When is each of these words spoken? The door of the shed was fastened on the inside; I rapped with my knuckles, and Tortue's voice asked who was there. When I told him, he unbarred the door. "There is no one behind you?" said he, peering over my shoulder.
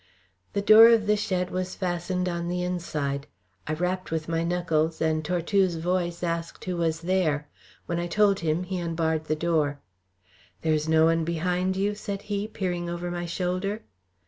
The 0.53 0.63
door 0.63 0.87
of 0.87 1.05
the 1.05 1.15
shed 1.15 1.51
was 1.51 1.75
fastened 1.75 2.27
on 2.27 2.47
the 2.47 2.63
inside; 2.63 3.27
I 3.67 3.73
rapped 3.73 4.09
with 4.09 4.27
my 4.27 4.43
knuckles, 4.43 4.99
and 4.99 5.23
Tortue's 5.23 5.75
voice 5.75 6.23
asked 6.23 6.65
who 6.65 6.77
was 6.77 7.01
there. 7.01 7.47
When 7.85 7.99
I 7.99 8.07
told 8.07 8.39
him, 8.39 8.63
he 8.63 8.79
unbarred 8.79 9.25
the 9.25 9.35
door. 9.35 9.77
"There 10.63 10.73
is 10.73 10.89
no 10.89 11.05
one 11.05 11.23
behind 11.23 11.75
you?" 11.77 11.93
said 11.93 12.23
he, 12.23 12.47
peering 12.47 12.89
over 12.89 13.11
my 13.11 13.27
shoulder. 13.27 13.83